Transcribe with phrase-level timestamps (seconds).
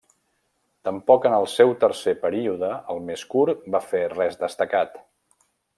[0.87, 5.03] Tampoc en el seu tercer període, el més curt, va fer res destacat.